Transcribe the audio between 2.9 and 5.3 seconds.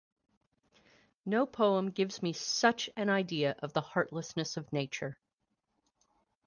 an idea of the heartlessness of Nature.